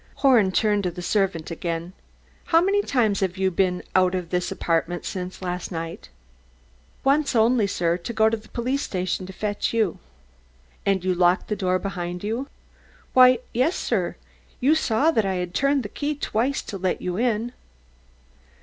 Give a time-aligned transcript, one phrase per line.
[0.15, 1.93] Horn turned to the servant again.
[2.45, 6.09] "How many times have you been out of the apartment since last night?"
[7.03, 9.99] "Once only, sir, to go to the police station to fetch you."
[10.87, 12.47] "And you locked the door behind you?"
[13.13, 14.15] "Why, yes, sir.
[14.59, 17.53] You saw that I had to turn the key twice to let you in."